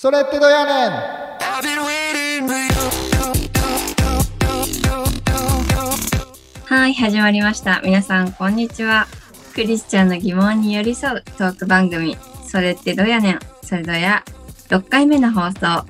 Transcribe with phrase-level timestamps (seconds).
[0.00, 0.92] それってどうやねん？
[6.66, 7.80] はい、始まりました。
[7.82, 9.08] 皆さん、こんにちは。
[9.56, 12.16] クリスチャンの疑問に寄り添うトーク番組、
[12.46, 14.22] それってどやねん、それどや、
[14.68, 15.84] 6回目の放送。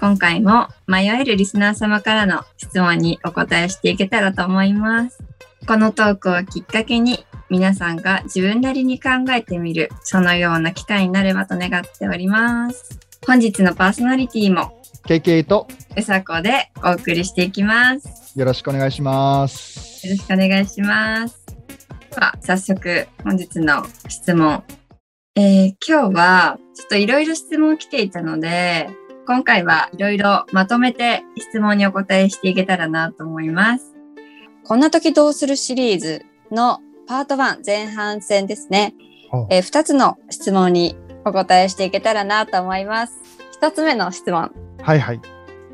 [0.00, 5.22] 今回も迷えるリスナー様からの質問にお答えしていけたらと思います。
[5.68, 12.98] このトークをきっかけに、皆さんが自分なりに考えてみる、そのような機会になればと願っております。
[13.24, 18.36] 本日のパーソナリティも、KK とうさこでお送りしていきます。
[18.36, 20.06] よろしくお願いします。
[20.08, 21.46] よろしくお願いします。
[22.10, 24.64] では、早速、本日の質問。
[25.36, 28.90] えー今日は、ちょっといろいろ質問来ていたので、
[29.24, 33.94] 今回はいろいろまとめて質問にお答えしていけたらなと思います。
[34.64, 38.94] こんな時どうするシリーズのパート1前半戦ですね。
[39.48, 43.14] えー、2つの質問にお答えしていけたらなと思います。
[43.60, 44.52] 1つ目の質問。
[44.82, 45.20] はいはい。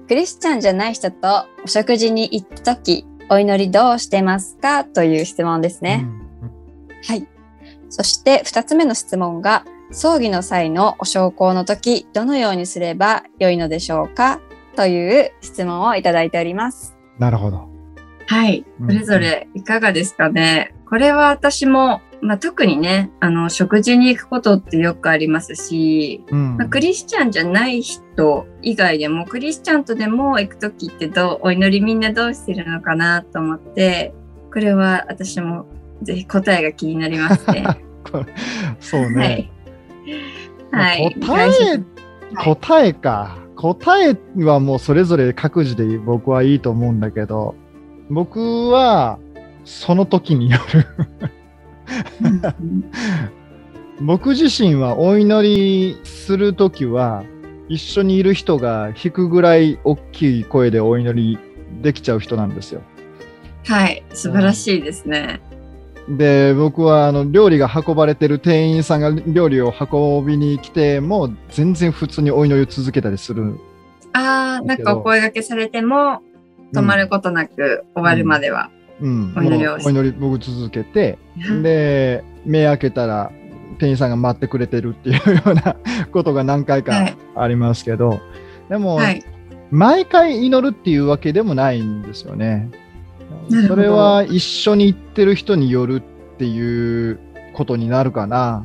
[0.09, 6.07] クリスチャンじゃない人とお食事に行った時、お祈りどうしてますかという質問ですね。
[7.07, 7.27] はい。
[7.91, 14.41] そして2つ目の質問が、葬儀の際のお焼香の時、どのようにすれば良いのでしょうか
[14.77, 16.95] という質問をいただいております。
[16.95, 17.69] うんなるほど。
[18.29, 18.65] はい。
[18.81, 20.75] うんそれぞれいかがですかね。
[20.89, 34.13] これは私も、まあ、特にね、あの、食事に行くことってよくありますし、うんまあ、クリスチャンじゃない人以外でもクリスチャンとでも行く時ってどうお祈りみんなどうしてるのかなと思って
[34.53, 35.67] これは私も
[36.03, 37.65] ぜひ答えが気になりますね。
[38.81, 39.51] そうはね。
[40.73, 40.75] い。
[40.75, 41.17] はい。
[41.21, 41.85] 答え、はい
[42.37, 43.39] 答えか。
[43.57, 47.55] 答えはもうそれぞれ各自で僕はいいと思うんだけど、
[48.11, 49.19] 僕は
[49.65, 50.87] その時による。
[54.01, 57.25] 僕自身はお祈りするときは、
[57.69, 61.39] 一緒にいる人が引くぐらい大きい声でお祈り
[61.83, 62.83] できちゃう人なんですよ。
[63.67, 64.03] はい。
[64.15, 65.41] 素晴らしいですね。
[66.09, 73.59] で、僕はあの料理が運ばれてる店員さんが料理を運びに来ても、全然普通にお祈りを続けたりする。
[74.15, 76.23] ああ、なんかお声掛けされても
[76.73, 78.71] 止まることなく終わるまでは。
[78.73, 81.19] うん、お祈りお祈り僕続けて、
[81.63, 83.31] で、目開けたら
[83.79, 85.77] 店員さんが待ってくれてるっていうような
[86.13, 88.21] ことが何回かはいありますけど、
[88.69, 89.23] でも、はい。
[89.71, 92.71] 毎回祈るっていうわけでもないんですよね。
[93.69, 97.19] それは一緒に行ってる人によるっていう
[97.53, 98.65] ことになるかな。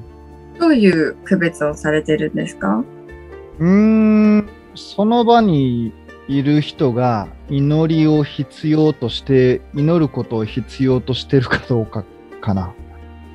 [0.60, 2.84] どういう区別をされてるんですか？
[3.60, 3.68] うー
[4.38, 5.92] ん、その場に
[6.30, 12.04] いる人が祈りを必要として、祈ることを必要としてるかどうか
[12.42, 12.74] かな。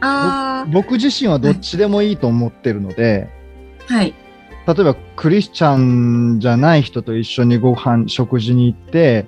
[0.00, 3.28] あ僕自身はどっちでもいいと思ってるので、
[3.88, 4.14] あ、はい。
[4.66, 9.26] 例えばクリスチャンじゃない人と一緒にご飯、食事に行って、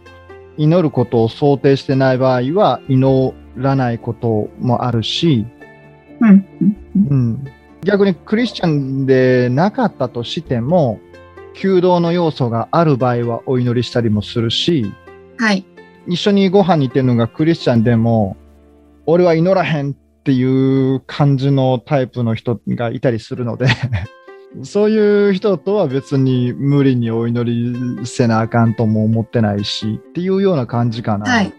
[0.57, 5.47] 祈ることを想定してない場合は祈らないこともあるし、
[6.21, 6.29] うん。
[6.29, 7.45] うんうん、
[7.85, 11.01] 逆にクリスチャンでなかったとしても、
[11.55, 14.93] 求道の要素がある場合はお祈りしたりもするし、
[15.39, 15.65] はい。
[16.07, 18.37] 一緒にご飯に行ってるのがクリスチャンでも、
[19.07, 23.67] 俺は祈らへんっていう感じのタイプの人がいたりするので、
[24.65, 31.31] そういう人とは別に無理にお祈りせなあかんとも思ってないし、っていうような感じかな。
[31.31, 31.53] はい。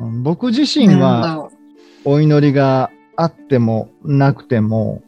[0.00, 1.50] うん僕自身なは。
[2.04, 5.02] お祈りがあってもなくても、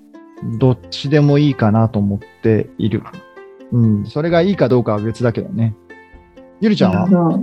[0.59, 3.03] どっちでもいいかなと思っている。
[3.73, 5.75] うん、それがいいかどうかは別だけどね。
[6.61, 7.41] ゆりちゃんは？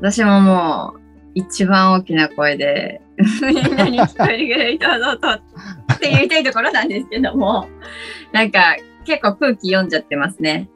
[0.00, 1.00] 私ももう、
[1.34, 3.00] 一番大きな声で、
[3.42, 7.68] みんなに聞こえるぐらい堂々とって言いたいところなんですけども、
[8.32, 10.68] なんか結構空気読んじゃってますね。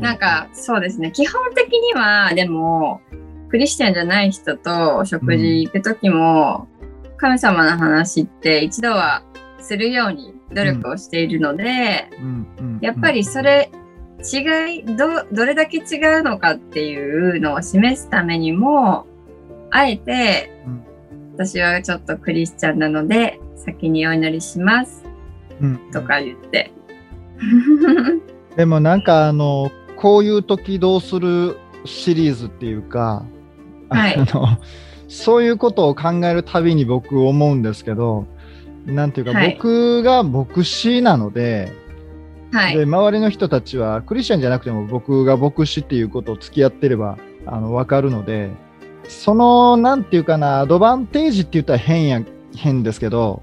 [0.00, 3.00] なんかそうですね、基本的にはでも、
[3.48, 6.68] クリスチャンじゃない人とお食事行くときも、
[7.16, 9.22] 神様の話って一度は
[9.58, 12.78] するように努力をしているので、うんうん。
[12.82, 13.70] やっぱりそれ
[14.24, 19.06] 違いどどれだけ違うのかっていうのを示すためにも
[19.70, 20.84] あえて、うん。
[21.34, 25.04] 私はちょっとクリスチャンなので先にお祈りします
[25.60, 25.90] うん。
[25.92, 26.72] とか言って。
[28.56, 33.24] でもなんかあのこういう時どうするシリーズっていうか、
[33.90, 34.16] はい。
[34.16, 34.58] あの
[35.08, 38.26] そういうことを考えるたびに僕思うんですけど
[38.86, 39.54] なんていうか、はい。
[39.54, 41.72] 僕が牧師なので
[42.54, 48.52] はいで周りの人たちはクリスチャンじゃなくても僕が牧師っていうことを付き合ってればあの分かるので
[49.08, 52.22] そのなんていうかなアドバンテージって言ったら変や
[52.54, 53.42] 変ですけど、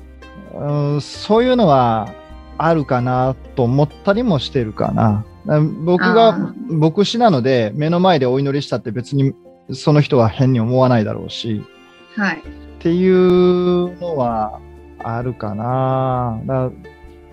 [0.55, 2.13] うん、そういうのは
[2.57, 5.25] あるかなと思ったりもしてるかな。
[5.83, 9.33] 僕が牧師なので目の前でお祈りしたって別に
[9.73, 11.65] その人は変に思わないだろうし、
[12.15, 12.41] はい、っ
[12.79, 14.61] ていうのは
[14.99, 16.39] あるかな。
[16.45, 16.71] だ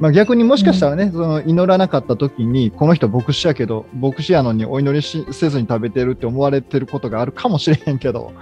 [0.00, 8.32] まあ、逆にもしかしたらね、うん、その祈らなかった時にこの人牧師やけど牧師やのにお祈りしせずに食べてるって思われてることがあるかもしれへんけど。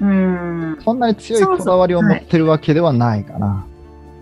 [0.00, 0.78] うん。
[0.84, 3.46] そんなに強いこだわりを持ってるわけではないかな。
[3.46, 3.64] は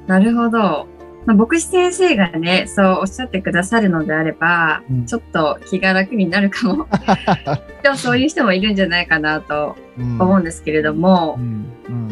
[0.07, 0.87] い、なるほど。
[1.27, 6.87] まあ、牧師先生がね、そうおっしゃってくださるのであれば、うん、ちょっと気が楽になるかも。
[7.85, 9.77] でもそういう人もいるんじゃないかなと
[10.19, 11.39] 思うんですけれども、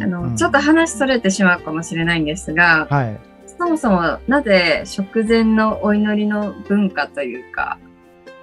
[0.00, 3.18] あの、ちょっと話それてしまうかもしれないんですが、はい、
[3.58, 7.78] そもそもなぜ食前のお祈りの文化というか、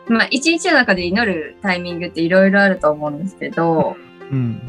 [0.07, 3.95] まあ一日の中で祈るタイミングっていろいろあると思うんですけど、
[4.31, 4.61] うん、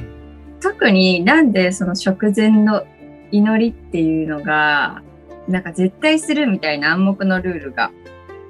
[0.61, 2.85] 特になんでその食前の
[3.31, 5.02] 祈りっていうのが
[5.49, 7.90] なんか絶対するみたいな暗黙のルールが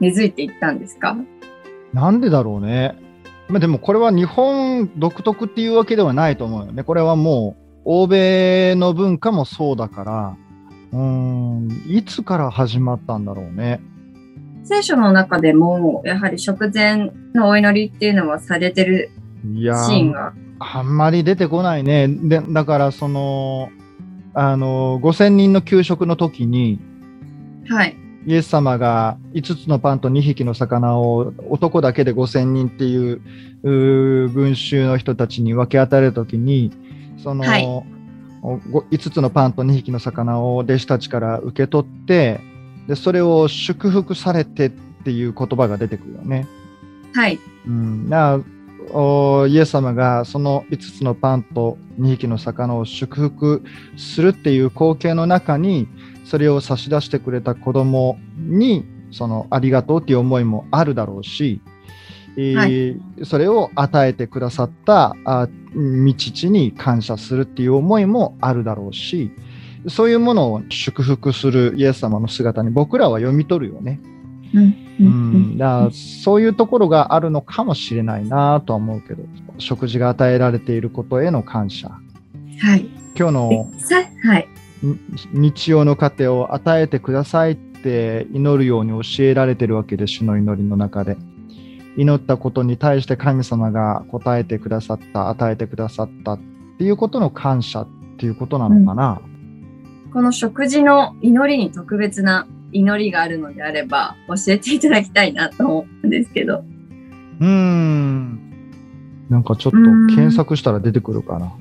[0.01, 1.17] 根付いていったんですか？
[1.93, 2.99] なんでだろうね。
[3.49, 6.83] まあ、でもこれは日本独特っていうわけではないと思うよね。
[6.83, 10.37] これはもう欧米の文化もそうだから、
[10.95, 13.81] うん、いつから始まったんだろうね。
[14.63, 19.11] 聖書の中でも、やはり食前のお祈りっていうのはされてる
[19.43, 20.33] シーンが。
[20.61, 22.09] あんまり出てこないね。
[22.09, 23.71] でだから、その、
[24.35, 26.81] あの5000人の給食の時に、
[27.69, 33.21] はい、イエス様が5つのパンと2匹の魚を男だけで5000人っていう
[34.29, 36.73] 群衆の人たちに分け与える時に
[37.23, 37.85] その、はい、
[38.45, 42.41] 5つのパンと2匹の魚を弟子たちから受け取って
[42.87, 46.47] でそれを祝福されてっていう言葉が出てくるよね。
[47.15, 48.41] はい、うん、な
[49.49, 53.63] イエス様がその5つのパンと2匹の魚を祝福
[53.97, 55.89] するっていう光景の中に
[56.27, 61.61] それを差し出してくれた子供にそのありがとうっていう思いもあるだろうし、
[62.37, 69.31] はい、それを与えてくださったあ道父に感謝するっていう思いもあるだろうし
[69.89, 74.01] そういうものを祝福するイエス様の姿に僕らは読み取るよね。
[75.01, 79.25] うん、だそういうところがあるのかもしれないなとは思うけど
[79.59, 81.89] 食事が与えられていることへの感謝、
[82.61, 83.71] はい、今日の、
[84.23, 84.49] はい、
[85.33, 91.17] 日曜の糧を与えてくださいって祈るように教えられてるわけで主の祈りの中で
[91.97, 96.41] 祈ったことに対して神様が答えてくださった与えてくださったっ
[96.79, 97.89] ていうことの感謝っ
[98.19, 99.21] ていうことなのかな、
[100.07, 106.65] うん、この食事の祈りに特別な祈りがあるのであれば教えていただきたいなと思うんですけど。
[107.41, 108.41] うーん。
[109.31, 109.79] なんかちょっと
[110.15, 111.57] 検索したら出てくるかな？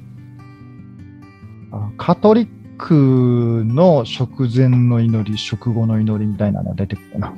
[1.98, 2.48] カトリッ
[2.78, 7.34] クの食前の祈り、食後の祈りみたいなの出てくるな？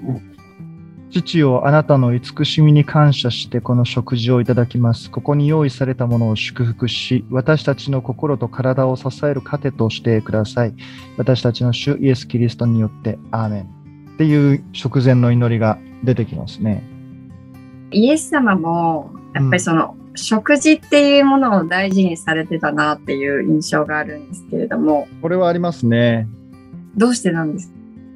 [1.21, 5.09] 父よ、あなたの慈しみに感謝してこの食事をいただきます。
[5.09, 10.73] ここに用意されたものを祝福し、私たちの心と体を支える糧としてください。
[11.15, 13.63] 私たちの主イエス・キリストによって、アーメン。
[14.15, 16.83] っていう食前の祈りが出てきますね。
[17.91, 25.07] イエス様も、やっぱりその、うん、食事っていうものを大事にされてたなっていう印象があるんですけれども。
[25.21, 26.27] これはありますね。
[26.97, 27.71] どうしてなんです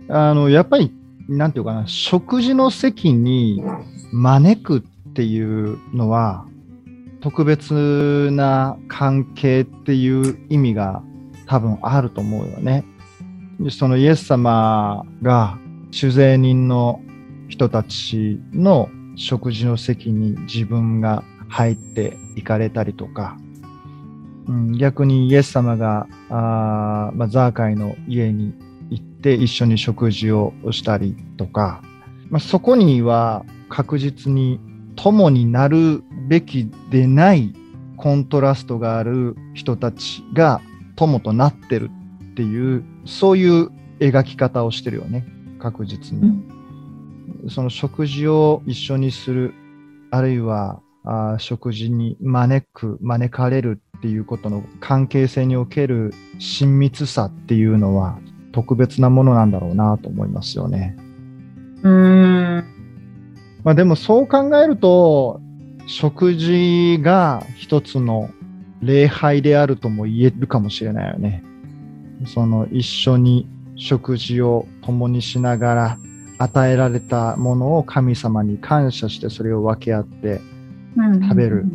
[0.10, 0.30] か？
[0.30, 0.92] あの、やっぱり
[1.30, 3.64] なんていうかな、食事の席に
[4.12, 6.46] 招くっていうのは、
[7.22, 11.04] 特別な関係っていう意味が
[11.46, 12.84] 多分あると思うよね。
[13.70, 15.58] そのイエス様が
[15.92, 17.02] 酒税人の
[17.50, 23.38] 人たちの食事の席に自分が入っていかれたりとか、
[24.48, 28.54] うん、逆にイエス様があ、まあ、ザーカイの家に
[28.90, 31.82] 行って一緒に食事をしたりとか、
[32.30, 34.60] まあ、そこには確実に
[34.96, 37.54] 友になるべきでない
[37.98, 40.62] コントラストがある人たちが
[40.96, 41.90] 友となってる
[42.32, 43.70] っていうそういう
[44.00, 45.26] 描き方をしてるよね。
[45.60, 46.22] 確実に、
[47.44, 49.54] うん、その食事を一緒にする
[50.12, 58.20] あるいはあ食事に招く招かれるっていうことの関係性における親密さっていうのは
[58.52, 60.96] 特別なものなんだろうなと思いますよね。
[61.84, 62.64] うん。
[63.64, 65.42] まあでもそう考えると、
[65.88, 68.30] 食事が一つの
[68.82, 71.44] 礼拝であるとも言えるかもしれないよね。
[72.28, 75.98] その一緒に食事を共にしながら
[76.38, 80.42] 与えられたものを神様に感謝してそれを分け合って
[81.22, 81.66] 食べる。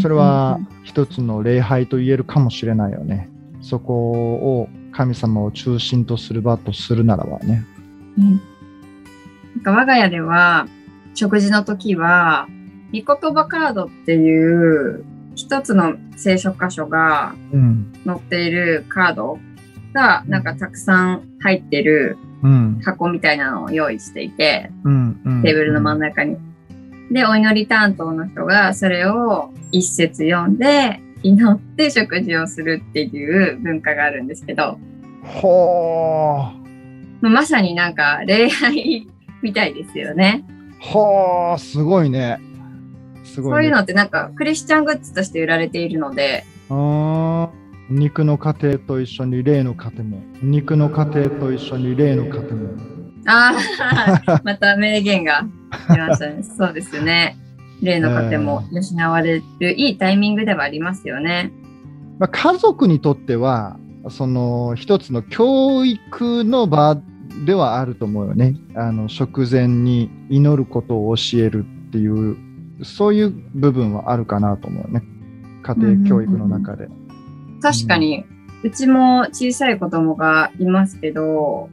[0.00, 3.28] それは一つの礼拝と言えるかもしれないよね。
[3.60, 7.64] そこを神様を中心とする場とするならばね。
[8.18, 10.66] うん、か我が家では、
[11.14, 12.48] 食事の時は、
[12.94, 17.92] 御言葉カードっていう一つの聖書箇所がうん。
[18.06, 19.38] 載っているカード
[19.92, 22.80] がなんかたくさん入ってるうん。
[22.82, 26.38] 箱みたいなのを用意していて、テーブルの真ん中に。
[27.10, 34.78] で、お祈り担当の人がそれを一節読んで、祈って食事をするっていう文化があるんですけど、
[35.24, 36.66] ほー。
[37.20, 39.08] まあまさになんか礼拝
[39.42, 40.44] みたいですよね。
[40.80, 42.38] ほー、すごいね。
[43.24, 43.56] すごい、ね。
[43.56, 50.22] そういうのってなんかクリスチャングッズとして売られているので、あー肉の家庭と一緒に霊の家庭も。
[50.42, 52.96] 肉の家庭と一緒に霊の家庭も。
[53.26, 53.52] あ
[54.26, 55.44] あ、また名言が
[55.88, 56.42] 出ましたね。
[56.42, 57.36] そうですよね。
[57.82, 61.52] 例の家庭も養われるいいタイミングではありますよね。
[62.18, 63.78] まあ、家族にとっては、
[64.08, 66.98] その一つの教育の場
[67.44, 68.54] ではあると思うよね。
[68.74, 72.36] あの食前に祈ることを教えるっていう、
[72.82, 75.02] そういう部分はあるかなと思うよね。
[75.62, 76.88] 家庭教育の中で。
[77.60, 78.24] 確かに、
[78.62, 81.68] うちも小さい子供がいますけど、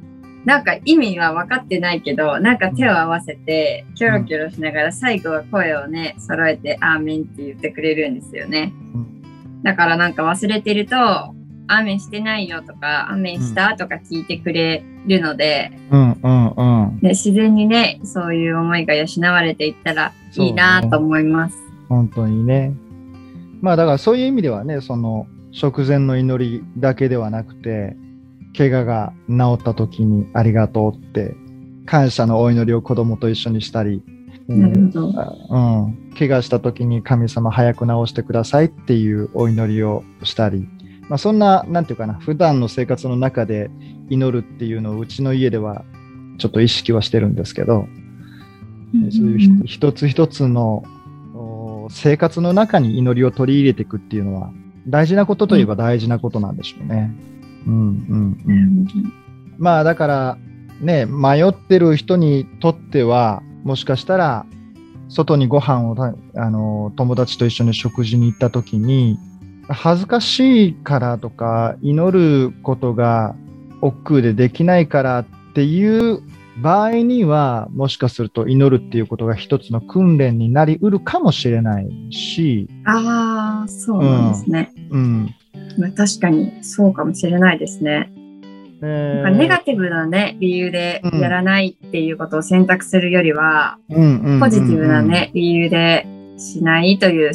[0.46, 8.74] なんか意味は分かってないけど、なんか手を合わせて、キョロキョロしながら最後は声をね、揃えて、アーメンって言ってくれるんですよね。
[9.64, 15.72] だからなんか忘れてると、アーメンしてないよとか、アーメンしたとか聞いてくれるので。
[17.02, 21.58] で自然にね、そういう思いが養われていったらいいなと思います。
[21.88, 22.74] 本当にね。
[23.62, 27.96] まあだからそういう意味ではね、その食前の祈りだけではなくて、
[28.56, 31.36] 怪我が治った時にありがとうって、
[31.86, 34.04] 感謝のお祈りを子供と一緒にしたり、
[34.48, 34.92] うん。
[34.94, 35.58] う
[35.90, 40.68] ん怪我した時に神様早く治してくださいっていうお祈りをしたり、
[41.10, 43.72] まあ、そんな、なんていうかな、普段の生活の中で
[44.10, 45.84] 祈るっていうのをうちの家では
[46.38, 47.88] ちょっと意識はしてるんですけど、
[49.12, 50.84] そういうひ一つ一つの
[51.34, 54.52] お生活の中に祈りを取り入れていくっていうのは
[54.88, 57.12] 大事なことといえば大事なことなんでしょうね。
[57.28, 57.34] うん
[57.66, 58.88] うんう、うん。
[59.58, 60.38] まあだから
[60.82, 64.46] ね迷ってる人にとってはもしかしたら
[65.10, 65.96] 外にご飯を
[66.36, 69.20] あの友達と一緒に食事に行った時に
[69.68, 73.36] 恥ずかしいからとか祈ることが
[73.82, 76.22] 億劫でできないからっていう
[76.62, 84.72] 場合にはもしかすると祈るっていうことが一つの訓練になりうるかもしれないし、ああ、そうなんですね。
[84.92, 85.36] うん。
[85.78, 88.12] まあ、確かにそうかもしれないですね。
[88.82, 93.96] えなんかネガティブなね、理由でやらないっていうことを選択するよりは、ポ
[94.50, 96.06] ジティブな、ね、理由で
[96.38, 97.32] しないという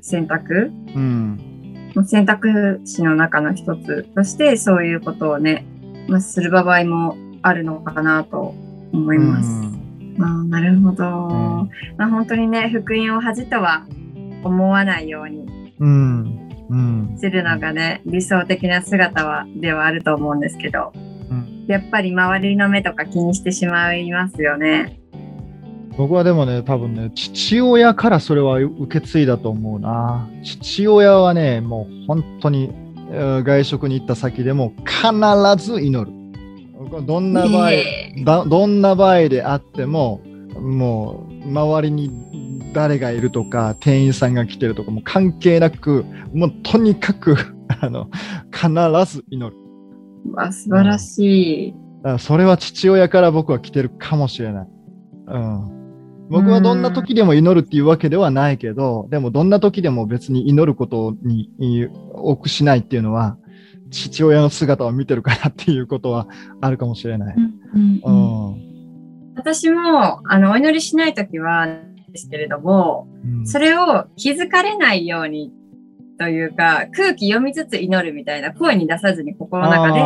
[0.00, 0.70] 選択？
[0.94, 1.40] うん。
[1.94, 5.64] もう選択肢の中の一つとしてそういうことをね、
[6.08, 7.16] まあ、する場合も
[7.46, 8.54] あるのかなと
[8.92, 9.50] 思います。
[10.18, 11.04] ああなるほど、
[11.98, 13.84] まあ、本当にね福音を恥とは
[14.42, 15.44] 思わないように
[17.18, 25.00] するのがね理想的な姿はではあると思うんですけどうんやっぱり周りの目とか気にしてしまいますよね。
[25.96, 30.28] 僕はでもね、多分ね、父親からそれは受け継いだと思うな。
[30.42, 32.72] 父親はね、もう本当に
[33.12, 36.23] えー外食に行った先でも必ず祈る。
[37.02, 40.20] どんな場合、どんな場合であっても、
[40.60, 42.10] もう周りに
[42.72, 47.36] 誰がいるとか、店員さんが来てるとか、もう関係なく、もうとにかく
[47.80, 48.08] あの
[48.52, 48.68] 必
[49.12, 49.56] ず祈る。
[50.32, 51.72] わ素晴らしい。
[51.72, 54.68] だからそれは父親から僕は来てるかもしれない。
[55.28, 55.74] うん。
[56.30, 63.36] 僕はどんな時でも祈るっていうわけではないけど、でもどんな時でも別に祈ることにい多くしないっていうのは、
[63.94, 66.26] 父親の姿を見てるからっていうことは
[66.60, 67.36] あるかもしれない。
[69.36, 73.46] 私もあのお祈りしないときはですけれども、うん。
[73.46, 75.52] それを気づかれないように
[76.18, 80.00] というか、空気読みつつ祈るみたいな声に出さずに心の中で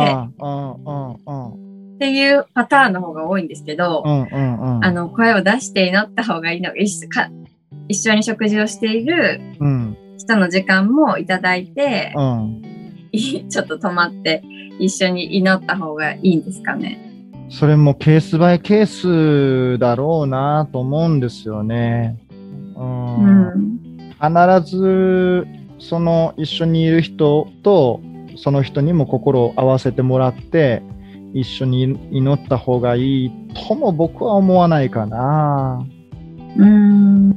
[1.95, 7.29] っていうパターンの方が多いんですけど、あの声を出して祈った方がいいのが一緒か
[7.87, 9.97] 一緒に食事をしているうん。
[10.17, 12.61] 人の時間もいただいて、うん。
[12.63, 12.78] い
[13.49, 14.43] ちょっと止まって
[14.79, 17.05] 一緒に祈った方がいいんですかね。
[17.49, 22.17] それもケースバイケースだろうなと思うんですよね。
[22.75, 23.79] うんうん。
[24.21, 25.47] 必ず
[25.79, 28.01] その一緒にいる人と
[28.35, 30.83] その人にも心を合わせてもらって
[31.33, 33.31] 一緒に祈った方がいい
[33.67, 35.85] とも僕は思わないかな。
[36.57, 37.29] うん。
[37.31, 37.35] うん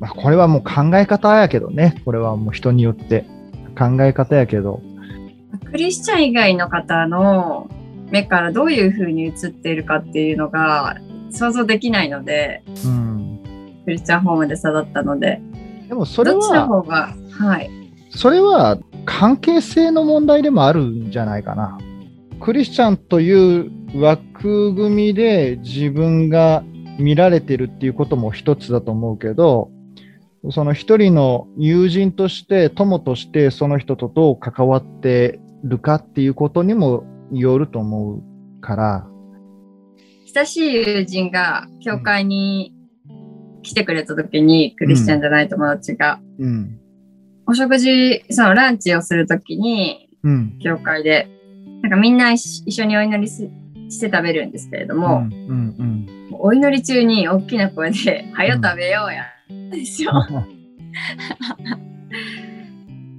[0.00, 2.00] まあ、これはもう考え方やけどね。
[2.04, 3.24] これはもう人によって
[3.74, 4.80] 考え方やけど。
[5.70, 7.68] クリスチャン以外の方の
[8.10, 10.96] 目からどういうふうに映っているかっていうのが
[11.30, 13.40] 想像できないので、うん、
[13.84, 15.40] クリスチャンホームで育ったので。
[15.88, 17.70] でもそれは、どっちの方が、はい。
[18.10, 21.78] それは関係性の問題でもあるんじゃないかな。
[22.40, 26.62] クリスチャンという枠組みで自分が
[26.98, 29.70] 見られてるっていうことも一つだと思うけど、
[30.50, 38.22] その一人の友人として、友としてその人とどう関わってるかっていうことにもよると思う
[38.60, 39.06] から。
[40.34, 42.74] 親しい友人が教会に
[43.62, 46.78] 来てくれた時に、クリスチャンじゃない友達が、うん、
[47.46, 50.08] お食事、そのランチをするときに、
[50.62, 51.28] 教会で、
[51.82, 60.12] なんかみんな一緒にお祈りして食べるんですけれども、うんうんうん、お祈り中に大きな声で、 はよ食べようや、ですよ。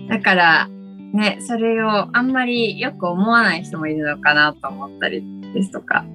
[0.10, 0.67] だから、
[1.13, 6.05] ね、それをあんまりよく思わない人もいるのかなと思ったりですとか。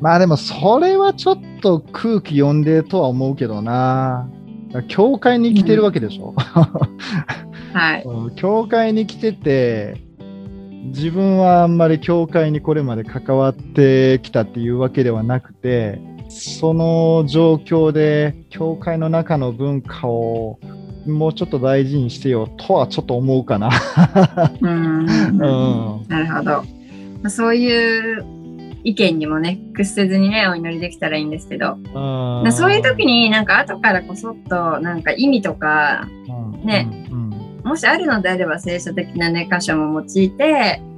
[0.00, 4.28] まあでもそれはちょっと空気読んでとは思うけどな。
[4.88, 6.34] 教会に来てるわけでしょ。
[7.72, 8.04] はい。
[8.36, 9.96] 教会に来てて、
[10.86, 20.58] 自分はあんまり教会にこれまで関わってきたっていうわけではなくて、その状況で教会の中の文化を
[21.06, 23.70] もうちょっと大事にしてよとはちょっと思うかな。
[24.60, 25.06] うん、
[26.08, 26.64] なるほど。
[27.30, 28.24] そういう
[28.84, 31.78] 意見にもね、屈せずにね、お祈りできたらいいんですけど、
[32.50, 36.06] そういう時になんか後からこそっとなんか意味とか、
[36.64, 36.88] ね、
[37.64, 40.80] もしあるのであれば聖書的なね、箇所も用いて、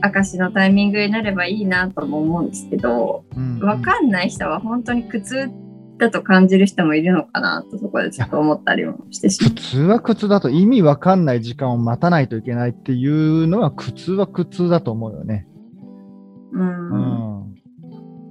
[0.00, 3.24] 証のタイミングになればいいなとも思うんですけど、
[3.60, 5.50] わ、かんない人は本当に苦痛
[5.98, 9.50] だと感じる人もいるのかなとそこでちょっと思ったりもしてしまう。
[9.50, 15.46] 苦痛は苦痛だと意味わかんない時間を待たないといけないっていうのは苦痛は苦痛だと思うよね。
[16.52, 17.40] うん。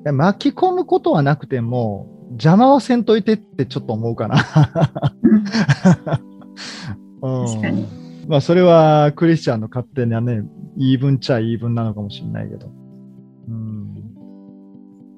[0.03, 4.35] うん、巻き込むことはなくても、邪魔はせんといてってちょっと思うかな。
[7.21, 7.87] うん、 確かに。
[8.27, 10.43] まあ、それはクリスチャンの勝手なね、
[10.79, 12.71] 言い分っちゃ言い分なのかもしれないけど。
[13.49, 13.95] うん、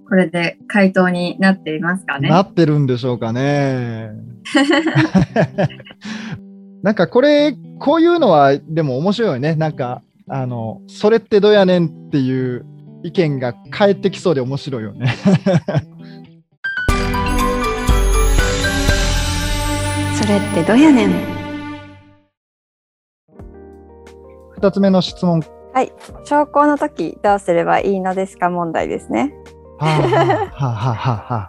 [0.10, 2.30] これで回答になっていますかね？
[2.30, 4.10] なってるんでしょうかね。
[6.82, 9.54] なんかこれ、こういうのはでも面白いよね。
[9.56, 12.66] なんか、あの、それってどうやねんっていう
[13.04, 15.14] 意見が返ってきそうで面白いよね。
[20.20, 21.41] それってどうやねん？
[24.62, 25.42] 二つ目の質問。
[25.74, 25.92] はい。
[26.24, 28.50] 証拠の時どうすればいいのですか？
[28.50, 29.34] 問題ですね。
[29.80, 31.48] はあ、はあ、ははは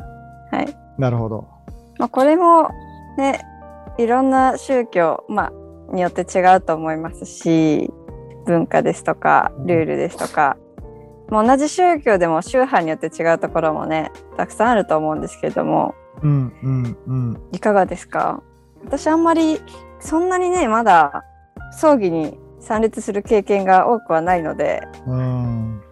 [0.57, 0.77] はい。
[0.99, 1.47] なるほど。
[1.99, 2.71] まあ、これも
[3.19, 3.41] ね、
[3.99, 5.47] いろんな宗教、ま
[5.91, 7.93] あ、によって違うと思いますし、
[8.47, 10.57] 文化ですとか、ルールですとか、
[11.31, 18.43] もう同じ宗教でも宗派によって違うところもねたくさんあると思うんですけれども、うんうんうん、いかがですか？
[18.85, 19.61] 私あんまり
[20.01, 21.23] そんなにねまだ
[21.73, 25.83] 葬儀に参列する経験が多くはないので、うん。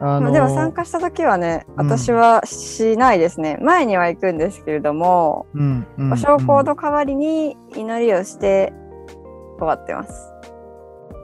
[0.00, 8.72] あのー、でも参加した時はね私はしないですね、うん、前には行くんですけれども、うんうんうん、証拠の代わりに祈りをして
[9.58, 10.32] 終わってます。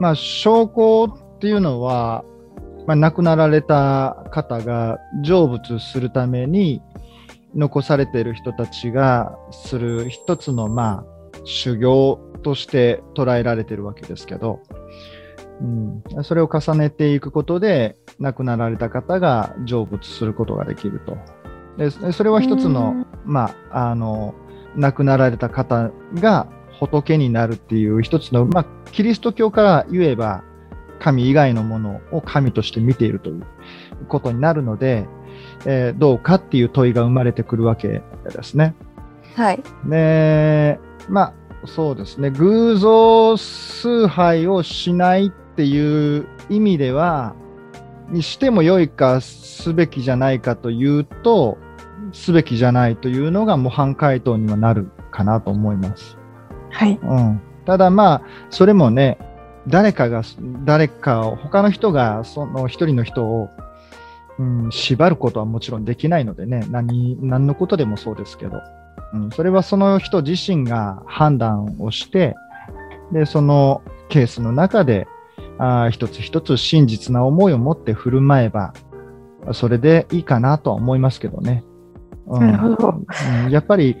[0.01, 2.25] まあ証拠っていうのは
[2.85, 6.81] まあ、亡くなられた方が成仏するために
[7.55, 14.61] 残されている人たちがする一つのまあ修行として捉えられているわけですけど、
[15.61, 21.17] うん、それを重ねていくことで亡くなられた方が成仏することができると。
[21.77, 24.35] でそれは一つの,、まあ、あの
[24.75, 26.47] 亡くなられた方が
[26.79, 30.43] 仏になるっていう一つの、まあ、キリスト教から言えば
[30.99, 33.45] 神以外のものを神として見ているという
[34.07, 35.07] ことになるので、
[35.65, 38.75] えー、どうかっていう問いが生まれてくるわけですね。
[39.35, 39.63] はい。
[39.85, 40.79] で、
[41.09, 42.29] まあ、そうですね。
[42.31, 47.35] 偶像崇拝をしないっていう意味では、
[48.09, 51.57] にしても良いかすべきじゃないかというと、
[52.11, 56.17] すべきじゃないというのが模範回答にはなるかなと思います。
[56.69, 56.99] はい。
[57.01, 57.41] うん。
[57.65, 59.17] ただまあ、それもね、
[59.67, 60.21] 誰かが、
[60.63, 63.49] 誰かを、他の人がその一人の人を、
[64.37, 68.61] うん、縛ることはもちろんできないのでね、何、何のことでもそうですけど、
[69.13, 72.35] うん、それはその人自身が判断をして、
[73.11, 75.07] で、そのケースの中で、
[75.57, 78.73] あ一つ一つ真実な思いを持って振る舞えば、
[79.53, 81.63] それでいいかなとは思いますけどね。
[82.27, 82.89] うん、なるほど。
[83.45, 83.97] うん、やっぱり、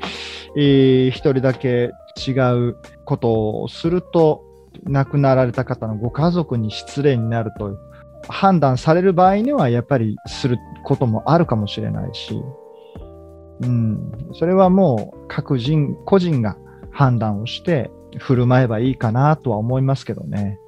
[0.57, 1.91] えー、一人だけ
[2.27, 2.31] 違
[2.69, 4.43] うことをすると、
[4.83, 7.77] 亡くなられた方のご家族に失礼になると
[8.27, 12.41] 判断される場合にはやっぱりすることもあるかもしれないし、
[13.61, 16.57] うん、それはもう各人、個人が
[16.91, 20.59] 判断をして振る舞えばいいかなとは思いますけどね。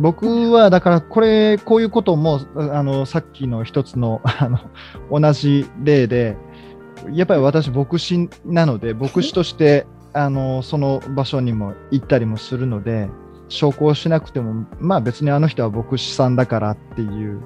[0.00, 4.58] 僕はだからこれ、こういうこともあのさっきの一つの あの
[5.20, 6.36] 同じ例で、
[7.12, 13.08] やっぱり私、牧師なので、牧師としてあのその場所にも行ったりもするので、
[13.48, 17.40] 証拠をしなくても、まあ別にあの人は牧師さんだからっていう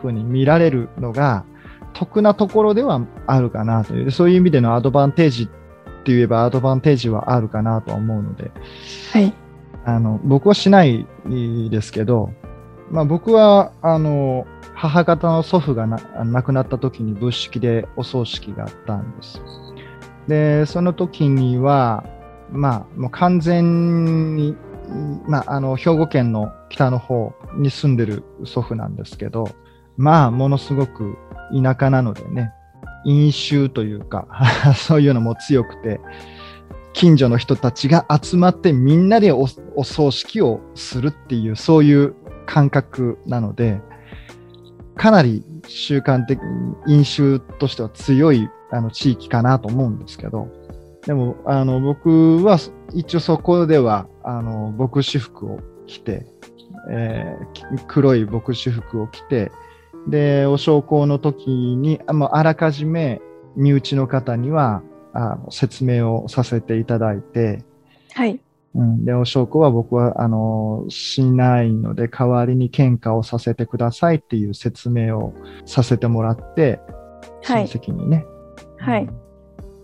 [0.00, 1.44] ふうに見られるのが
[1.92, 8.50] 得なところではあるかなという、そういう意味でのアドバンテージって言えばアドバンテージはあるかなとは思うので、
[9.12, 9.34] はい、
[9.84, 11.06] あの僕はしない
[11.70, 12.30] ですけど、
[12.90, 19.42] まあ、僕はあの母方の祖父が亡くなった時に仏式でお葬式があったんです。
[20.26, 22.04] で、その時には、
[22.50, 24.56] まあ、もう完全に
[25.26, 29.48] まあ、あの兵庫県の北の方に住んでる祖父なんですけど、
[29.96, 31.16] まあ、ものすごく
[31.52, 32.52] 田舎なのでね、
[33.04, 34.26] 飲酒というか
[34.76, 36.00] そういうのも強くて、
[36.92, 39.46] 近所の人たちが集まってみんなでお
[39.84, 42.14] 葬式をするっていう、そういう
[42.46, 43.80] 感覚なので、
[44.96, 50.48] かなり習慣的に飲酒としては強いあの地域かなと思うんですけど、
[51.06, 52.58] でも、あの、僕は
[52.92, 56.26] 一応そこでは、あの、牧師服を着て、
[56.90, 59.50] えー、黒い牧師服を着て、
[60.08, 63.20] で、お焼香の時に、ああらかじめ
[63.56, 64.82] 身内の方には
[65.12, 67.64] あの説明をさせていただいて、
[68.12, 68.40] はい。
[68.74, 75.34] うん、で、お証拠は僕は、あの、しないので、代わりに献花をさせてくださいっていう説明を
[75.66, 76.80] させてもらって、
[77.42, 78.24] 親戚にね。
[78.78, 79.08] はい。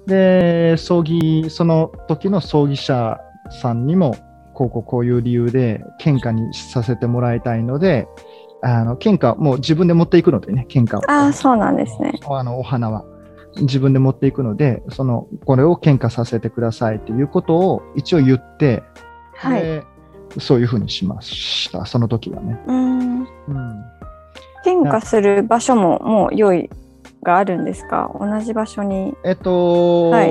[0.06, 3.18] で、葬儀、その時の葬儀者
[3.60, 4.16] さんにも、
[4.54, 8.06] こうこうこういう理由で献花にさせてもらいたいので、
[8.62, 11.10] あの献花、もう自分で持っていくのでね、献花を。
[11.10, 12.18] ああ、そうなんですね。
[12.28, 13.04] あのお花は。
[13.58, 18.82] 自分で持っていくので、その、これを献花させてくださいっていうことを一応言って、
[19.34, 19.82] はい。
[20.38, 22.60] そういうふうにしました、その時はね。
[22.66, 23.20] うん。
[23.20, 23.26] うん。
[24.64, 26.68] 献花する場所ももう用意
[27.22, 28.10] があるんですか？
[28.20, 29.14] 同じ場所に。
[29.24, 30.30] えっと、はい、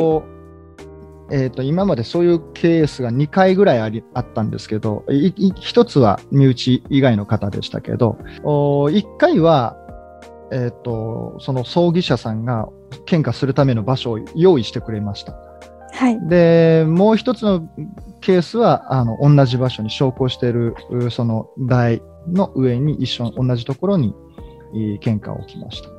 [1.31, 9.75] えっと、今までそういうケースが2回ぐらいありあったんですけど、1つは身内以外の方でしたけど、1回は、
[10.51, 12.69] えっと、その葬儀社さんが
[13.05, 15.33] 献花するための場所を用意してくれました。
[15.93, 17.69] はい、でもう一つの
[18.19, 20.75] ケースはあの同じ場所に昇降している
[21.09, 24.13] その台の上に一緒同じところに
[24.99, 25.89] 献花を置きました。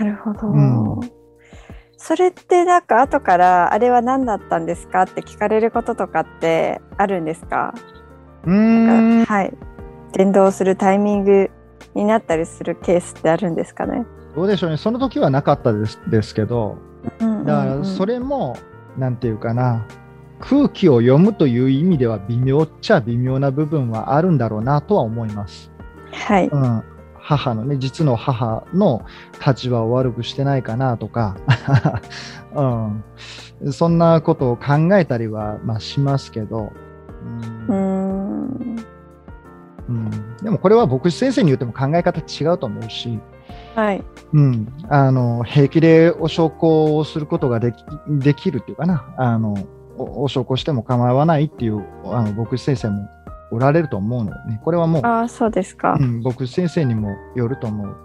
[0.00, 1.00] なるほど、うん、
[2.04, 7.72] それってなんか後からあれは何だったんですかって聞かれることとかってあるんですか？
[8.44, 9.24] うん。
[9.24, 9.56] はい。
[10.12, 11.48] 伝道するタイミング
[11.94, 14.04] になったりするケースってあるんですかね？
[14.34, 16.76] どうでしょうね、その時はなかったですですけど、
[17.20, 18.56] だからそれも、
[18.98, 19.86] なんていうかな、
[20.40, 25.70] 空気を読むという意味では微妙っちゃ微妙な部分はあるんだろうなとは思います。
[26.12, 26.48] はい。
[26.48, 26.82] うん、
[27.36, 29.04] 母のね、実の母の
[29.44, 31.36] 立場を悪くしてないかなとか、
[33.62, 36.72] うん、そんなことを考えたりは、まあ、しますけど、
[37.68, 38.76] うん、
[39.88, 43.18] うん、でもこれは牧師先生に言っても考え方違うと思うし、
[43.74, 44.04] はい。
[44.32, 49.04] うん、あの平気でお証拠をすることができできるっていうかな。
[49.16, 49.56] あの
[49.98, 53.08] お証拠しても構わないっていうあの牧師先生も
[53.52, 54.60] おられると思うのでね。
[54.64, 57.96] これはもうあそうですか、うん、牧師先生にもよると思う。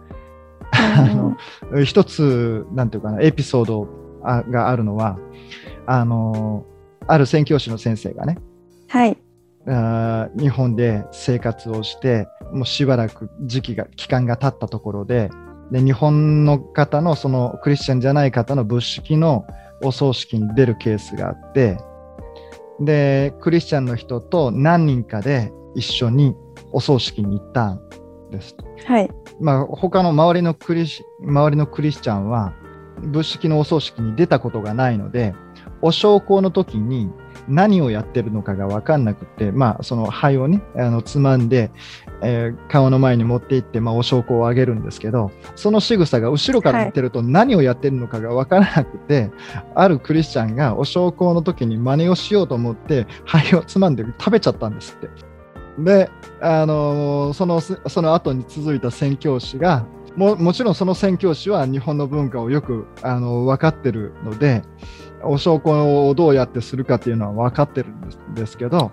[0.71, 1.37] あの
[1.85, 3.87] 一つなんていうかなエピソード
[4.51, 5.17] があるのは
[5.85, 6.65] あの
[7.07, 8.37] ある宣教師の先生がね、
[8.89, 9.17] はい、
[9.65, 15.29] あ日本で生活をしてもうしばらく時期が期間が経ったところで
[15.71, 19.45] で日本の方のそのクリスチャンじゃない方の仏式の
[19.83, 21.77] お葬式に出るケースがあって
[22.79, 26.35] でクリスチャンの人と何人かで一緒に
[26.71, 27.81] お葬式に行ったん
[28.31, 28.55] です。
[28.85, 29.09] はい
[29.39, 30.87] まあ、他の周りのクリ
[31.21, 32.53] 周りのクリスチャンは
[33.01, 35.33] 仏式のお葬式に出たことがないので
[35.81, 37.11] お焼香の時に
[37.47, 41.71] 何をやってるのかが分かんなくて、まあ、その灰をね、あのつまんで、
[42.21, 49.33] えー、顔の前に持って行って、まあ、お証拠をあげるんですけど、その仕草が後ろから見てると何をやってるのかが分からなくて、はい、
[49.75, 55.09] あるクリスチャンがお焼香の時に真似をしようと思って、灰をつまんで食べちゃったんですって。
[55.79, 56.09] で、
[56.41, 59.85] あのー、そのその後に続いた宣教師が
[60.17, 64.63] ももちろんその宣教師は日本の文化をよくあの分かってるので
[65.23, 68.91] お証拠をどうやってするかっていうのは分かってるんですですけど、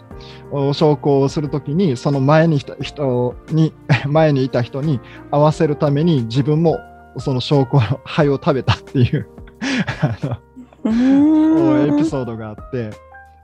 [0.50, 3.72] お証拠をするときに、その前にいた人に、
[4.08, 6.78] 前にいた人に合わせるために、自分も
[7.18, 9.28] その証拠の灰を食べたっていう
[10.00, 10.18] あ
[10.84, 12.90] のエピソードがあって、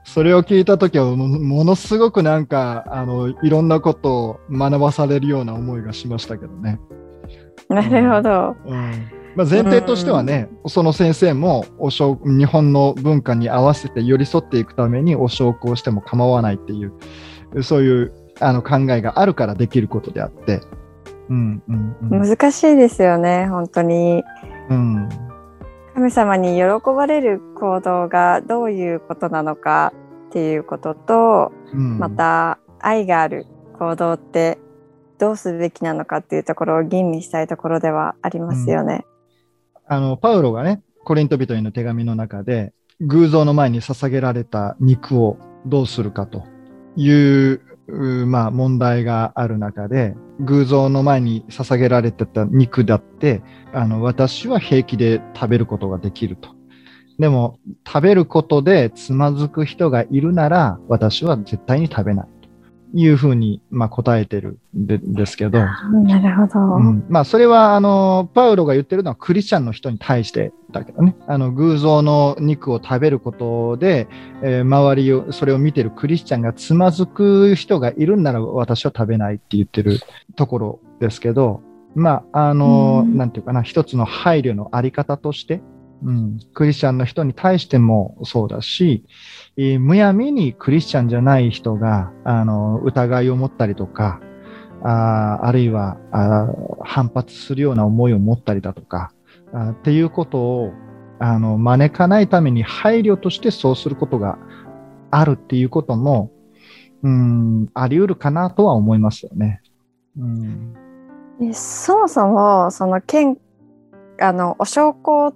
[0.03, 6.79] それを聞いたときはも、ものすごくなんか、あの、いろんなことを学ばされるような思いがしましたけどね。
[7.69, 8.55] なるほど。
[8.65, 20.61] うんまあ、前提としてはね、その先生もお証日本の文化に合わせて寄り添っていくためにお証拠をしても構わないっていう、そういうあの考えがあるからできることであって。
[21.29, 24.23] うんうんうん、難しいですよね、本当に。
[24.69, 25.09] うん、
[25.93, 26.63] 神様に喜
[26.95, 29.93] ばれる行動がどういうことなのか
[30.29, 33.45] っていうことと、うん、また愛がある
[33.79, 34.57] 行動って
[35.19, 39.05] どうすべきなのかっていうところを吟味したいところではありますよね。
[39.87, 46.43] あの、パウロがね、コリント人への手紙の中で、偶像の前に捧げられた肉をどうするかと
[46.95, 47.11] い
[47.53, 53.41] う、まあ、問題がある中で、偶像の前に捧げられてた肉だって、
[53.73, 56.49] あの、私は平気で食べることができると。
[57.19, 62.27] でも、食べることでつまずく人がいるなら、私は絶対に食べない。
[62.93, 65.59] いうふうに、まあ、答えてるんでですけど。
[65.59, 66.75] なるほど。
[66.75, 71.15] うん、まあ、それは、あの、パウロが言ってるのはクリスチャンの人に対してだけどね。
[71.27, 74.07] あの、偶像の肉を食べることで、
[74.43, 79.99] えー、周りを、それを見てるクリスチャンがつまずく人がいるんなら私は食べないって言ってる
[80.35, 81.61] ところですけど、
[81.95, 85.61] まあ、あの、うん、なんていうかな、一つの配慮のあり方として、
[86.03, 89.05] うん、クリスチャンの人に対してもそうだし、
[89.57, 94.19] えー、むやみにクリスチャンじゃない人が、あの、疑いを持ったりとか、
[94.83, 96.47] ああるいはあ
[96.83, 99.11] 反発するような思いを持ったりだとか、
[99.53, 100.73] あっていうことを、
[101.19, 104.39] あの、招かないために配慮としてそうすることが
[105.11, 106.31] あるっていうことも、
[107.03, 109.61] うん、あり得るかなとは思いますよね。
[110.17, 110.73] うん、
[111.53, 113.37] そもそも、その県、
[114.19, 115.33] あの、お証拠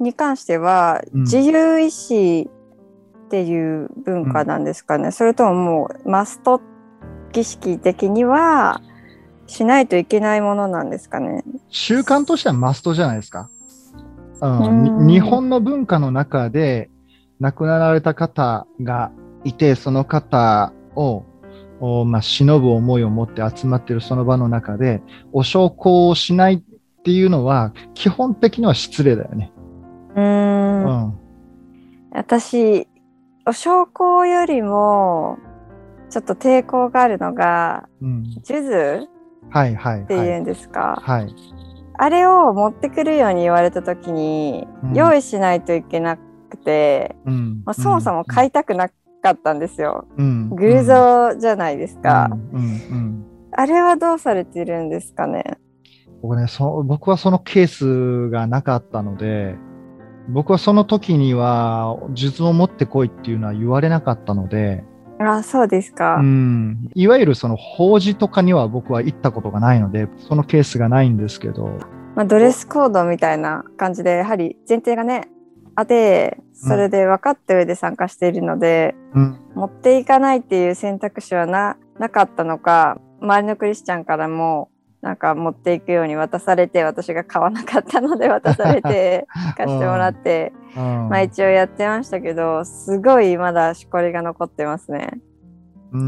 [0.00, 2.50] に関しては、自由意志
[3.26, 6.60] っていう文化なんですかね、うん、それとももうマスト
[7.32, 8.80] 儀式的には
[9.46, 13.50] しないといけないものなんですかね習慣としてはマストじゃないですか。
[14.40, 16.90] うん、日本の文化の中で
[17.40, 19.10] 亡くなられた方が
[19.44, 21.24] いて、その方を、
[22.04, 26.62] まあ、忍ぶ思いを持って集まっているその場の中で、お証拠をしないっ
[27.02, 29.52] ていうのは、基本的には失礼だよね。
[30.16, 30.84] うん。
[30.84, 31.18] うん、
[32.12, 32.88] 私、
[33.46, 35.38] お証拠よりも
[36.10, 38.24] ちょっと抵抗があるのが、うん、
[39.50, 41.34] はいはいっていうんですか、はい、
[41.94, 48.94] あれを持ってくるように言われた時に、うん、用意しないといけなくて、うん、まあ、そもそも買いたくなか
[49.30, 52.28] ったんですよ、うん、偶像じゃないですか、
[53.52, 55.44] あれはどうされてるんですかね？
[56.22, 59.54] 僕ねそ僕はそのケースがなかったので
[60.28, 64.84] 僕はその時には、術を持ってこいっていうのは言われなかったので、
[65.18, 66.16] あそうですか。
[66.16, 66.90] うん。
[66.94, 71.78] いわゆるその法事とかには僕は行ったことがないので、そのケースがないんですけど。
[72.14, 75.28] まあ、ドレスコードみたいな感じで、やはり前提がね、
[75.74, 84.70] あって、それで分かった上で参加しているので、うん、持っていかないっていう選択肢はななかったのか、周りのクリスチャンからも、
[85.06, 95.10] なんか持っていくように渡されて私が買わなかったので渡されて 貸してもらって、うん、まあ一応やってましたけどすごいまだしこりが残ってますね。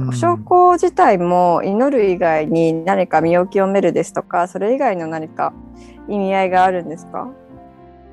[0.09, 5.53] お証拠自体も祈る以外に何か身を清めるですとかそれ以外の何か
[6.09, 7.29] 意味合いがあるんですか？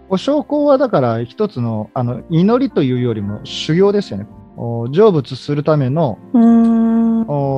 [0.07, 4.27] お証拠はだから一つのあの祈りというよりも修行ですよね。
[4.57, 6.17] 成仏するための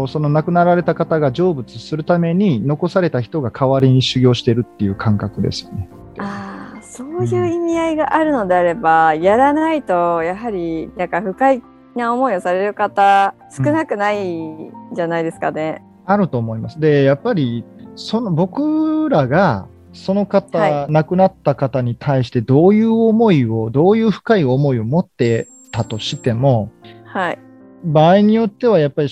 [0.07, 5.89] その亡くなられた方が成仏するために残された人が代わりに修行してるっていう感覚ですよね。
[6.19, 11.61] ああそういう意味合いがあるのであれば、うん、やらないとやはりなんか不快
[11.95, 15.83] な思いをされる方少なくないんじゃないですかね。
[16.07, 16.79] うん、あると思います。
[16.79, 17.63] でやっぱり
[17.95, 25.47] その僕らがその方、はい、亡くなった方に対してどういう思いをどういう深い思いを持って
[25.77, 26.71] たとしても、
[27.05, 27.39] はい、
[27.83, 29.09] 場合によってはやっぱり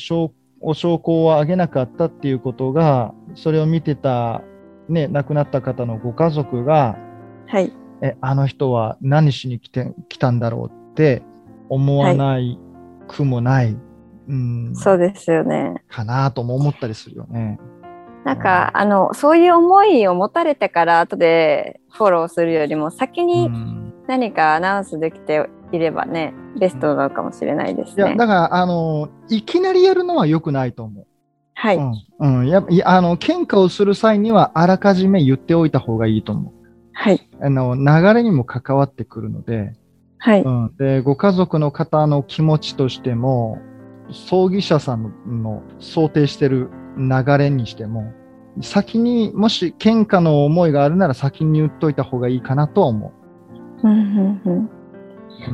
[0.60, 4.42] お証拠をあげなかったっていうことがそれを見てた、
[4.90, 6.98] ね、亡くなった方のご家族が、
[7.48, 11.22] はい、えあの人は何しに来て来たんだろうって
[11.70, 12.58] 思わない
[13.08, 13.78] くもない、はい、
[14.30, 15.84] うん、そうですよね。
[15.88, 17.60] かなとも思ったりするよね。
[18.24, 23.52] なんか、あのそういう思いを持たれてから後でフォローするよりも先に
[24.08, 28.04] 何かアナウンスできていればね、ベストなのかもしれないですね。
[28.06, 31.08] いや、だから、あの、いきなりやるのは良くないと思う。
[31.54, 31.78] はい。
[31.78, 31.94] うん。
[32.20, 32.48] うん。
[32.48, 36.54] やいやあの、喧嘩をする際には、あらかじめ言っておいた方がいいと思う。
[36.94, 37.30] はい。
[37.42, 39.74] あの、流れにも関わってくるので、
[40.18, 40.42] はい。
[40.42, 40.76] うん。
[40.78, 43.60] で、ご家族の方の気持ちとしても、
[44.12, 48.14] 葬儀社さんの想定してる流れにしても、
[48.62, 53.14] 先に、もし喧嘩の思いがあるなら先に言っといた方がいいかなとは思
[53.84, 54.50] うんうんうんう。
[54.50, 54.70] うん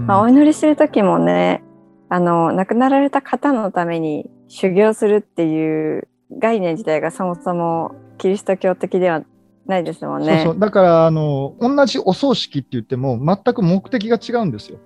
[0.07, 1.63] まあ、お祈りする時もね、
[2.09, 6.07] あの、亡くなられた方のために修行するっていう
[6.39, 9.23] 概念自体がそもそもキリスト教的では
[9.65, 10.43] ないですもんね。
[10.43, 10.59] そうそう。
[10.59, 14.79] だから、あの、同じお葬式って言っても、全く目的が違うんですよ。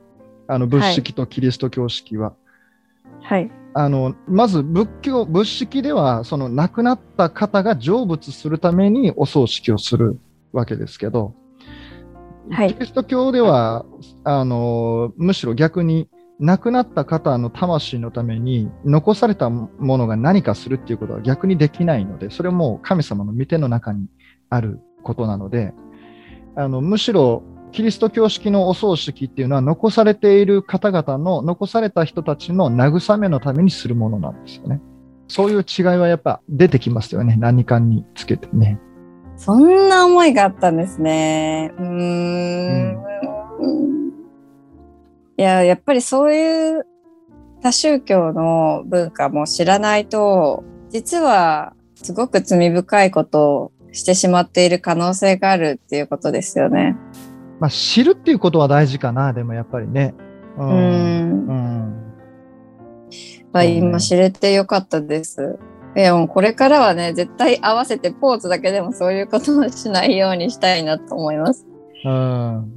[0.47, 2.34] あの、仏式とキリスト教式は。
[3.21, 3.49] はい。
[3.73, 10.19] あの、まず仏教、仏式では、その亡くなった方が成仏するためにお葬式をする
[10.53, 11.34] わけですけど、
[12.51, 13.86] はいキリスト教では、
[14.23, 24.08] あの、むしろ逆に亡くなった方の魂のために残されたものが何かするっていうことは逆にできないので、それも神様の御手の中に
[24.49, 25.73] あることなので、
[26.55, 34.81] あの、むしろキリスト教式のお葬式っていうのは残されている方々の、残された人たちの慰めのためにするものなんですよね。
[35.27, 37.36] そういう違いはやっぱ出てきますよね。
[37.38, 38.79] 何かにつけてね。
[39.38, 41.71] そんな思いがあったんですね。
[41.78, 43.06] うーん。
[45.38, 46.86] いや、やっぱりそういう
[47.62, 56.95] 多宗教の文化も知らないと、実はすごく罪深いことをしてしまっている可能性があるっていうことですよね。
[57.60, 60.13] まあ知るっていうことは大事かな、でもやっぱりね。
[60.58, 61.48] ううん。
[61.48, 62.06] うん。
[63.52, 65.58] まあ、今知れてよかったです。
[65.95, 71.65] いや、もうこれからはね、絶対合わせてポーズだけでもそういうことをしないようにしたいなと思います。
[72.03, 72.12] うん。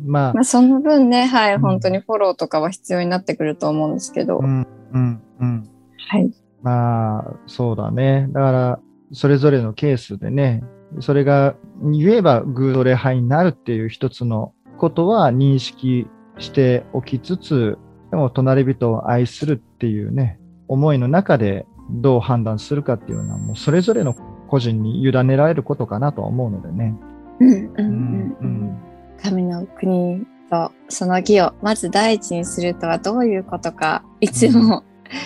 [0.07, 4.39] まあま、あ、その分ね、はい、うん本当にフォローとかは必要になってくると思うんですけど。
[4.39, 5.71] うん、うん、うん。
[6.09, 6.31] はい。
[6.63, 8.29] まあ、そうだね。
[8.33, 8.81] だから、
[9.13, 10.63] それぞれのケースでね、
[11.01, 16.07] それが言えばグード礼拝になるっていう一つのことは認識
[16.39, 17.79] しておきつつ、
[18.11, 24.15] でも隣人を愛するっていうね、思いの中でどう判断するかっていうのはもうそれぞれの
[24.49, 26.95] 個人に委ねられることかなとは思うのでね。
[27.41, 28.79] うんうんうんうん
[29.21, 34.85] 神の国とその義をまず第一にするとはどういうことか、いつも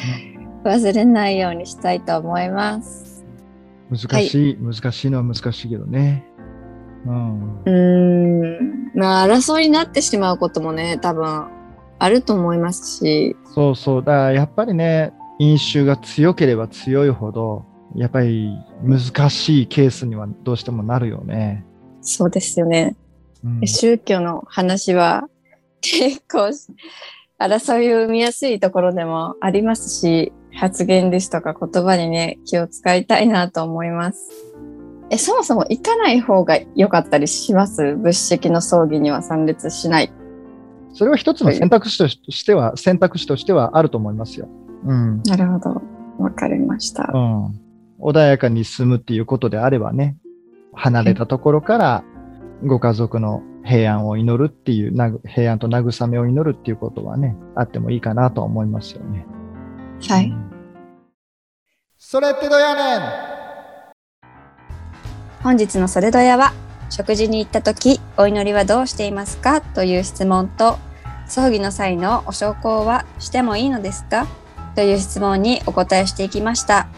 [0.65, 3.25] 忘れないようにしたいと思います。
[3.91, 6.25] 難しい、難しいのは難しいけどね。
[7.07, 7.63] うん。
[7.65, 8.91] うーん。
[8.95, 11.47] まあ、争いになってしまうこともね、多分
[11.99, 14.01] あると思いますし、そうそう。
[14.01, 17.65] だからやっぱりね、飲酒が強ければ強いほど、
[17.95, 18.51] やっぱり
[18.83, 21.65] 難しいケースにはどうしてもなるよね。
[22.01, 22.97] そうですよね。
[23.45, 25.29] うん、宗教の話は
[25.81, 26.51] 結構
[27.39, 34.31] 争いを生みやすいところでもありますし、発言ですとか言葉にね、気を使いたいなと思います。
[35.11, 37.97] え、そもそも行かない方が良かったりします？
[37.97, 40.13] 仏式の葬儀には参列しない。
[40.95, 44.49] それは一つの選択肢としては、選択肢としてはあると思いますよ。
[44.85, 45.23] うん。
[45.23, 45.83] なるほど。
[46.19, 47.19] わかりましたう。
[47.19, 47.61] ん。
[48.01, 50.17] 穏やかに進むっていうことであればね、
[50.75, 52.05] 離れたところから
[52.65, 59.27] ご家族の平安を祈るっていう、なぐ平安と慰めを祈るっていうことはね、あってもいいかなとは思いますよね。
[60.09, 60.27] はい。
[60.31, 60.49] うん
[62.05, 63.01] それってどうやねん
[65.41, 66.53] 本日のそれどやは
[66.91, 69.61] 食事に行った時お祈りはどうしていますか？
[69.61, 70.79] という質問と
[71.27, 74.27] 葬儀の際のお焼香はしてもいいのですか？
[74.75, 76.89] という質問にお答えしていきました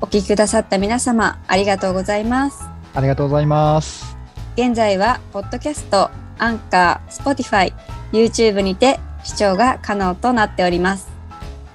[0.00, 4.16] お聞きくださった皆様ありがとうございますありがとうございます。
[4.56, 7.72] 現在はポッドキャストアンカー、 Spotify
[8.12, 11.08] YouTube にて視聴が可能となっております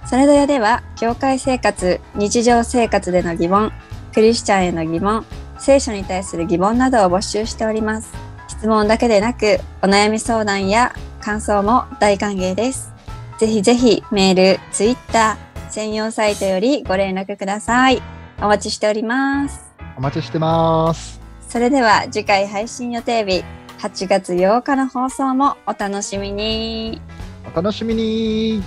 [0.05, 3.71] それどやでは教会生活日常生活での疑問
[4.13, 5.25] クリスチャンへの疑問
[5.57, 8.13] 聖書に対する疑問などを募集しております。
[8.47, 12.94] 質問だけでなく、お悩み相談や感想も大歓迎です。
[13.37, 18.01] ぜひぜひメール、ツイッター、専用サイトよりご連絡ください。
[18.39, 19.73] お待ちしております。
[19.97, 21.19] お待ちしてます。
[21.49, 23.43] それでは次回配信予定日、
[23.79, 27.01] 8月8日の放送もお楽しみに。
[27.51, 28.63] お楽しみに